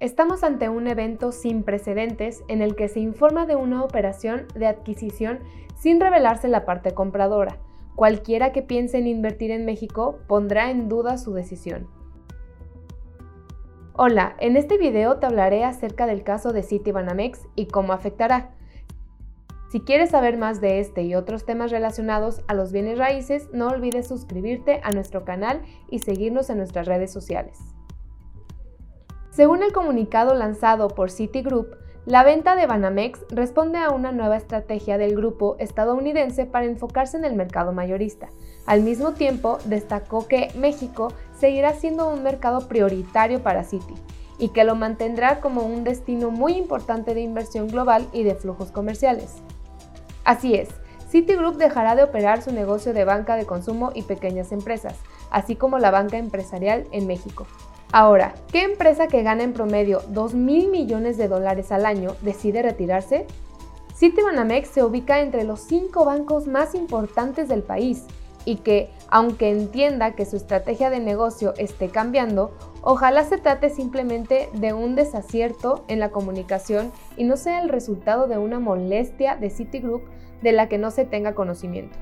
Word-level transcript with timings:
Estamos 0.00 0.44
ante 0.44 0.68
un 0.68 0.86
evento 0.86 1.32
sin 1.32 1.64
precedentes 1.64 2.44
en 2.46 2.62
el 2.62 2.76
que 2.76 2.86
se 2.86 3.00
informa 3.00 3.46
de 3.46 3.56
una 3.56 3.82
operación 3.82 4.46
de 4.54 4.68
adquisición 4.68 5.40
sin 5.76 6.00
revelarse 6.00 6.46
la 6.46 6.64
parte 6.64 6.92
compradora. 6.92 7.58
Cualquiera 7.96 8.52
que 8.52 8.62
piense 8.62 8.98
en 8.98 9.08
invertir 9.08 9.50
en 9.50 9.64
México 9.64 10.20
pondrá 10.28 10.70
en 10.70 10.88
duda 10.88 11.18
su 11.18 11.32
decisión. 11.32 11.88
Hola, 13.92 14.36
en 14.38 14.56
este 14.56 14.78
video 14.78 15.16
te 15.16 15.26
hablaré 15.26 15.64
acerca 15.64 16.06
del 16.06 16.22
caso 16.22 16.52
de 16.52 16.62
Citibanamex 16.62 17.48
y 17.56 17.66
cómo 17.66 17.92
afectará. 17.92 18.54
Si 19.72 19.80
quieres 19.80 20.10
saber 20.10 20.38
más 20.38 20.60
de 20.60 20.78
este 20.78 21.02
y 21.02 21.16
otros 21.16 21.44
temas 21.44 21.72
relacionados 21.72 22.42
a 22.46 22.54
los 22.54 22.70
bienes 22.70 22.98
raíces, 22.98 23.48
no 23.52 23.66
olvides 23.66 24.06
suscribirte 24.06 24.80
a 24.84 24.92
nuestro 24.92 25.24
canal 25.24 25.62
y 25.90 25.98
seguirnos 25.98 26.50
en 26.50 26.58
nuestras 26.58 26.86
redes 26.86 27.12
sociales. 27.12 27.58
Según 29.38 29.62
el 29.62 29.72
comunicado 29.72 30.34
lanzado 30.34 30.88
por 30.88 31.12
Citigroup, 31.12 31.76
la 32.06 32.24
venta 32.24 32.56
de 32.56 32.66
Banamex 32.66 33.20
responde 33.30 33.78
a 33.78 33.90
una 33.90 34.10
nueva 34.10 34.36
estrategia 34.36 34.98
del 34.98 35.14
grupo 35.14 35.54
estadounidense 35.60 36.44
para 36.44 36.64
enfocarse 36.64 37.16
en 37.16 37.24
el 37.24 37.36
mercado 37.36 37.72
mayorista. 37.72 38.30
Al 38.66 38.82
mismo 38.82 39.12
tiempo, 39.12 39.58
destacó 39.66 40.26
que 40.26 40.50
México 40.56 41.12
seguirá 41.38 41.74
siendo 41.74 42.08
un 42.12 42.24
mercado 42.24 42.66
prioritario 42.66 43.40
para 43.40 43.62
Citi 43.62 43.94
y 44.40 44.48
que 44.48 44.64
lo 44.64 44.74
mantendrá 44.74 45.38
como 45.38 45.62
un 45.62 45.84
destino 45.84 46.32
muy 46.32 46.54
importante 46.54 47.14
de 47.14 47.20
inversión 47.20 47.68
global 47.68 48.08
y 48.12 48.24
de 48.24 48.34
flujos 48.34 48.72
comerciales. 48.72 49.36
Así 50.24 50.56
es, 50.56 50.68
Citigroup 51.08 51.58
dejará 51.58 51.94
de 51.94 52.02
operar 52.02 52.42
su 52.42 52.50
negocio 52.50 52.92
de 52.92 53.04
banca 53.04 53.36
de 53.36 53.46
consumo 53.46 53.92
y 53.94 54.02
pequeñas 54.02 54.50
empresas, 54.50 54.96
así 55.30 55.54
como 55.54 55.78
la 55.78 55.92
banca 55.92 56.18
empresarial 56.18 56.88
en 56.90 57.06
México, 57.06 57.46
Ahora, 57.90 58.34
¿qué 58.52 58.64
empresa 58.64 59.08
que 59.08 59.22
gana 59.22 59.44
en 59.44 59.54
promedio 59.54 60.02
2 60.08 60.34
mil 60.34 60.68
millones 60.68 61.16
de 61.16 61.26
dólares 61.26 61.72
al 61.72 61.86
año 61.86 62.14
decide 62.20 62.60
retirarse? 62.60 63.26
Citibanamex 63.96 64.68
se 64.68 64.84
ubica 64.84 65.20
entre 65.20 65.44
los 65.44 65.60
cinco 65.60 66.04
bancos 66.04 66.46
más 66.46 66.74
importantes 66.74 67.48
del 67.48 67.62
país 67.62 68.04
y 68.44 68.56
que, 68.56 68.90
aunque 69.08 69.50
entienda 69.50 70.12
que 70.14 70.26
su 70.26 70.36
estrategia 70.36 70.90
de 70.90 71.00
negocio 71.00 71.54
esté 71.56 71.88
cambiando, 71.88 72.52
ojalá 72.82 73.24
se 73.24 73.38
trate 73.38 73.70
simplemente 73.70 74.50
de 74.52 74.74
un 74.74 74.94
desacierto 74.94 75.84
en 75.88 75.98
la 75.98 76.10
comunicación 76.10 76.92
y 77.16 77.24
no 77.24 77.38
sea 77.38 77.62
el 77.62 77.70
resultado 77.70 78.28
de 78.28 78.36
una 78.36 78.60
molestia 78.60 79.36
de 79.36 79.48
Citigroup 79.48 80.02
de 80.42 80.52
la 80.52 80.68
que 80.68 80.78
no 80.78 80.90
se 80.90 81.06
tenga 81.06 81.34
conocimiento. 81.34 81.98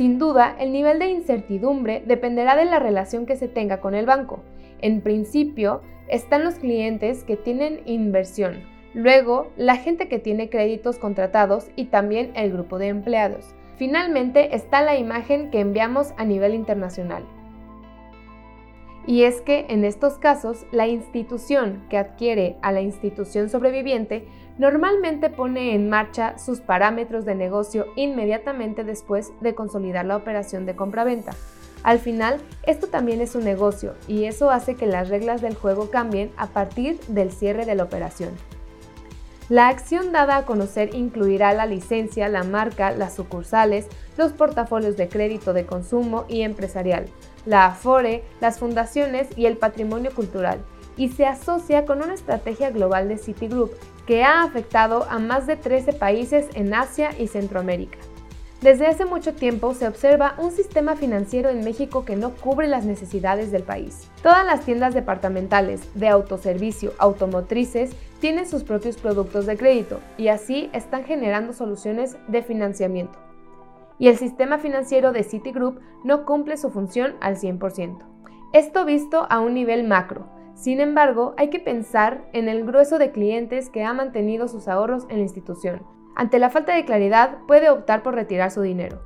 Sin 0.00 0.18
duda, 0.18 0.56
el 0.58 0.72
nivel 0.72 0.98
de 0.98 1.10
incertidumbre 1.10 2.02
dependerá 2.06 2.56
de 2.56 2.64
la 2.64 2.78
relación 2.78 3.26
que 3.26 3.36
se 3.36 3.48
tenga 3.48 3.82
con 3.82 3.94
el 3.94 4.06
banco. 4.06 4.42
En 4.80 5.02
principio, 5.02 5.82
están 6.08 6.42
los 6.42 6.54
clientes 6.54 7.22
que 7.22 7.36
tienen 7.36 7.82
inversión, 7.84 8.62
luego 8.94 9.50
la 9.58 9.76
gente 9.76 10.08
que 10.08 10.18
tiene 10.18 10.48
créditos 10.48 10.98
contratados 10.98 11.70
y 11.76 11.84
también 11.84 12.32
el 12.34 12.50
grupo 12.50 12.78
de 12.78 12.88
empleados. 12.88 13.54
Finalmente 13.76 14.56
está 14.56 14.80
la 14.80 14.96
imagen 14.96 15.50
que 15.50 15.60
enviamos 15.60 16.14
a 16.16 16.24
nivel 16.24 16.54
internacional. 16.54 17.22
Y 19.10 19.24
es 19.24 19.40
que 19.40 19.66
en 19.68 19.84
estos 19.84 20.18
casos, 20.18 20.66
la 20.70 20.86
institución 20.86 21.82
que 21.90 21.98
adquiere 21.98 22.56
a 22.62 22.70
la 22.70 22.80
institución 22.80 23.50
sobreviviente 23.50 24.24
normalmente 24.56 25.30
pone 25.30 25.74
en 25.74 25.90
marcha 25.90 26.38
sus 26.38 26.60
parámetros 26.60 27.24
de 27.24 27.34
negocio 27.34 27.86
inmediatamente 27.96 28.84
después 28.84 29.32
de 29.40 29.56
consolidar 29.56 30.06
la 30.06 30.16
operación 30.16 30.64
de 30.64 30.76
compraventa. 30.76 31.32
Al 31.82 31.98
final, 31.98 32.40
esto 32.62 32.86
también 32.86 33.20
es 33.20 33.34
un 33.34 33.42
negocio 33.42 33.94
y 34.06 34.26
eso 34.26 34.48
hace 34.48 34.76
que 34.76 34.86
las 34.86 35.08
reglas 35.08 35.42
del 35.42 35.56
juego 35.56 35.90
cambien 35.90 36.30
a 36.36 36.46
partir 36.46 37.00
del 37.08 37.32
cierre 37.32 37.66
de 37.66 37.74
la 37.74 37.82
operación. 37.82 38.30
La 39.48 39.66
acción 39.66 40.12
dada 40.12 40.36
a 40.36 40.46
conocer 40.46 40.94
incluirá 40.94 41.52
la 41.52 41.66
licencia, 41.66 42.28
la 42.28 42.44
marca, 42.44 42.92
las 42.92 43.16
sucursales, 43.16 43.88
los 44.16 44.30
portafolios 44.30 44.96
de 44.96 45.08
crédito 45.08 45.52
de 45.52 45.66
consumo 45.66 46.26
y 46.28 46.42
empresarial, 46.42 47.06
la 47.46 47.66
Afore, 47.66 48.24
las 48.40 48.58
fundaciones 48.58 49.28
y 49.36 49.46
el 49.46 49.56
patrimonio 49.56 50.12
cultural, 50.14 50.60
y 50.96 51.08
se 51.08 51.26
asocia 51.26 51.84
con 51.84 52.02
una 52.02 52.14
estrategia 52.14 52.70
global 52.70 53.08
de 53.08 53.18
Citigroup 53.18 53.72
que 54.06 54.24
ha 54.24 54.42
afectado 54.42 55.06
a 55.08 55.18
más 55.18 55.46
de 55.46 55.56
13 55.56 55.92
países 55.94 56.46
en 56.54 56.74
Asia 56.74 57.10
y 57.18 57.28
Centroamérica. 57.28 57.98
Desde 58.60 58.86
hace 58.86 59.06
mucho 59.06 59.32
tiempo 59.32 59.72
se 59.72 59.88
observa 59.88 60.34
un 60.36 60.52
sistema 60.52 60.94
financiero 60.94 61.48
en 61.48 61.64
México 61.64 62.04
que 62.04 62.16
no 62.16 62.34
cubre 62.34 62.68
las 62.68 62.84
necesidades 62.84 63.50
del 63.50 63.62
país. 63.62 64.10
Todas 64.22 64.44
las 64.44 64.66
tiendas 64.66 64.92
departamentales, 64.92 65.80
de 65.94 66.08
autoservicio, 66.08 66.92
automotrices, 66.98 67.92
tienen 68.20 68.46
sus 68.46 68.64
propios 68.64 68.98
productos 68.98 69.46
de 69.46 69.56
crédito 69.56 70.00
y 70.18 70.28
así 70.28 70.68
están 70.74 71.04
generando 71.04 71.54
soluciones 71.54 72.18
de 72.28 72.42
financiamiento 72.42 73.29
y 74.00 74.08
el 74.08 74.16
sistema 74.16 74.58
financiero 74.58 75.12
de 75.12 75.22
Citigroup 75.22 75.78
no 76.02 76.24
cumple 76.24 76.56
su 76.56 76.70
función 76.70 77.14
al 77.20 77.36
100%. 77.36 77.98
Esto 78.54 78.84
visto 78.86 79.26
a 79.28 79.40
un 79.40 79.52
nivel 79.52 79.86
macro. 79.86 80.26
Sin 80.54 80.80
embargo, 80.80 81.34
hay 81.36 81.50
que 81.50 81.60
pensar 81.60 82.26
en 82.32 82.48
el 82.48 82.64
grueso 82.64 82.98
de 82.98 83.12
clientes 83.12 83.68
que 83.68 83.84
ha 83.84 83.92
mantenido 83.92 84.48
sus 84.48 84.68
ahorros 84.68 85.04
en 85.10 85.18
la 85.18 85.22
institución. 85.22 85.82
Ante 86.16 86.38
la 86.38 86.48
falta 86.48 86.74
de 86.74 86.86
claridad, 86.86 87.38
puede 87.46 87.68
optar 87.68 88.02
por 88.02 88.14
retirar 88.14 88.50
su 88.50 88.62
dinero. 88.62 89.02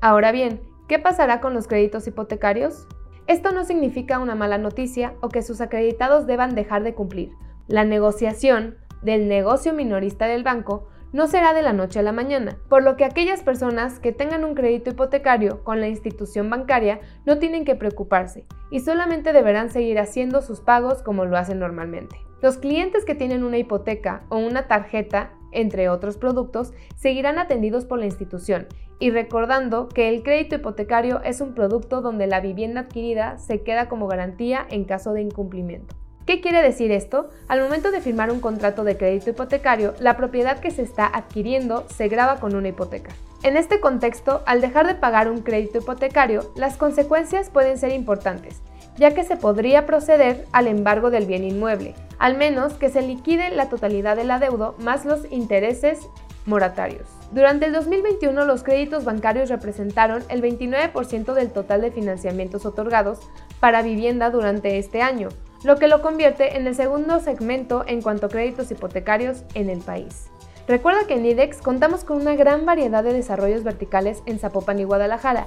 Ahora 0.00 0.32
bien, 0.32 0.62
¿qué 0.88 0.98
pasará 0.98 1.40
con 1.40 1.52
los 1.52 1.68
créditos 1.68 2.06
hipotecarios? 2.06 2.88
Esto 3.26 3.52
no 3.52 3.64
significa 3.64 4.18
una 4.18 4.34
mala 4.34 4.56
noticia 4.56 5.14
o 5.20 5.28
que 5.28 5.42
sus 5.42 5.60
acreditados 5.60 6.26
deban 6.26 6.54
dejar 6.54 6.82
de 6.82 6.94
cumplir. 6.94 7.32
La 7.68 7.84
negociación 7.84 8.78
del 9.02 9.28
negocio 9.28 9.74
minorista 9.74 10.26
del 10.26 10.44
banco 10.44 10.88
no 11.12 11.26
será 11.26 11.52
de 11.52 11.62
la 11.62 11.72
noche 11.72 11.98
a 11.98 12.02
la 12.02 12.12
mañana, 12.12 12.58
por 12.68 12.82
lo 12.82 12.96
que 12.96 13.04
aquellas 13.04 13.42
personas 13.42 13.98
que 13.98 14.12
tengan 14.12 14.44
un 14.44 14.54
crédito 14.54 14.90
hipotecario 14.90 15.64
con 15.64 15.80
la 15.80 15.88
institución 15.88 16.48
bancaria 16.50 17.00
no 17.26 17.38
tienen 17.38 17.64
que 17.64 17.74
preocuparse 17.74 18.46
y 18.70 18.80
solamente 18.80 19.32
deberán 19.32 19.70
seguir 19.70 19.98
haciendo 19.98 20.42
sus 20.42 20.60
pagos 20.60 21.02
como 21.02 21.24
lo 21.24 21.36
hacen 21.36 21.58
normalmente. 21.58 22.16
Los 22.42 22.56
clientes 22.56 23.04
que 23.04 23.14
tienen 23.14 23.44
una 23.44 23.58
hipoteca 23.58 24.24
o 24.28 24.38
una 24.38 24.66
tarjeta, 24.66 25.32
entre 25.52 25.88
otros 25.88 26.16
productos, 26.16 26.72
seguirán 26.96 27.38
atendidos 27.38 27.84
por 27.84 27.98
la 27.98 28.06
institución 28.06 28.66
y 28.98 29.10
recordando 29.10 29.88
que 29.88 30.08
el 30.08 30.22
crédito 30.22 30.56
hipotecario 30.56 31.22
es 31.22 31.40
un 31.40 31.54
producto 31.54 32.00
donde 32.02 32.26
la 32.26 32.40
vivienda 32.40 32.82
adquirida 32.82 33.38
se 33.38 33.62
queda 33.62 33.88
como 33.88 34.06
garantía 34.06 34.66
en 34.70 34.84
caso 34.84 35.12
de 35.12 35.22
incumplimiento. 35.22 35.99
¿Qué 36.30 36.40
quiere 36.40 36.62
decir 36.62 36.92
esto? 36.92 37.28
Al 37.48 37.60
momento 37.60 37.90
de 37.90 38.00
firmar 38.00 38.30
un 38.30 38.38
contrato 38.38 38.84
de 38.84 38.96
crédito 38.96 39.30
hipotecario, 39.30 39.94
la 39.98 40.16
propiedad 40.16 40.60
que 40.60 40.70
se 40.70 40.82
está 40.82 41.04
adquiriendo 41.12 41.88
se 41.88 42.06
graba 42.06 42.38
con 42.38 42.54
una 42.54 42.68
hipoteca. 42.68 43.10
En 43.42 43.56
este 43.56 43.80
contexto, 43.80 44.44
al 44.46 44.60
dejar 44.60 44.86
de 44.86 44.94
pagar 44.94 45.28
un 45.28 45.42
crédito 45.42 45.78
hipotecario, 45.78 46.52
las 46.54 46.76
consecuencias 46.76 47.50
pueden 47.50 47.78
ser 47.78 47.90
importantes, 47.90 48.62
ya 48.96 49.12
que 49.12 49.24
se 49.24 49.36
podría 49.36 49.86
proceder 49.86 50.46
al 50.52 50.68
embargo 50.68 51.10
del 51.10 51.26
bien 51.26 51.42
inmueble, 51.42 51.96
al 52.20 52.36
menos 52.36 52.74
que 52.74 52.90
se 52.90 53.02
liquide 53.02 53.50
la 53.50 53.68
totalidad 53.68 54.14
del 54.14 54.30
adeudo 54.30 54.76
más 54.78 55.04
los 55.04 55.26
intereses 55.32 55.98
moratarios. 56.46 57.08
Durante 57.32 57.66
el 57.66 57.72
2021 57.72 58.44
los 58.44 58.62
créditos 58.62 59.04
bancarios 59.04 59.48
representaron 59.48 60.22
el 60.28 60.42
29% 60.42 61.34
del 61.34 61.50
total 61.50 61.80
de 61.80 61.90
financiamientos 61.90 62.66
otorgados 62.66 63.18
para 63.58 63.82
vivienda 63.82 64.30
durante 64.30 64.78
este 64.78 65.02
año, 65.02 65.30
lo 65.62 65.76
que 65.76 65.88
lo 65.88 66.02
convierte 66.02 66.56
en 66.56 66.66
el 66.66 66.74
segundo 66.74 67.20
segmento 67.20 67.84
en 67.86 68.02
cuanto 68.02 68.26
a 68.26 68.28
créditos 68.28 68.70
hipotecarios 68.70 69.44
en 69.54 69.68
el 69.68 69.80
país. 69.80 70.30
Recuerda 70.66 71.06
que 71.06 71.14
en 71.14 71.26
IDEX 71.26 71.60
contamos 71.62 72.04
con 72.04 72.20
una 72.20 72.36
gran 72.36 72.64
variedad 72.64 73.02
de 73.02 73.12
desarrollos 73.12 73.64
verticales 73.64 74.22
en 74.26 74.38
Zapopan 74.38 74.78
y 74.78 74.84
Guadalajara. 74.84 75.46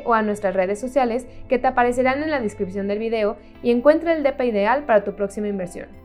o 0.05 0.13
a 0.13 0.21
nuestras 0.21 0.53
redes 0.53 0.79
sociales 0.79 1.25
que 1.47 1.57
te 1.57 1.67
aparecerán 1.67 2.21
en 2.21 2.31
la 2.31 2.41
descripción 2.41 2.87
del 2.87 2.99
video 2.99 3.37
y 3.61 3.71
encuentra 3.71 4.13
el 4.13 4.23
DEPA 4.23 4.45
ideal 4.45 4.83
para 4.83 5.03
tu 5.03 5.15
próxima 5.15 5.47
inversión. 5.47 6.02